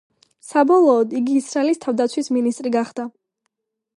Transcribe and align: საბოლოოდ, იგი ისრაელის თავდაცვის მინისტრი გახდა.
საბოლოოდ, 0.51 1.11
იგი 1.19 1.35
ისრაელის 1.41 1.83
თავდაცვის 1.85 2.31
მინისტრი 2.39 2.75
გახდა. 2.79 3.09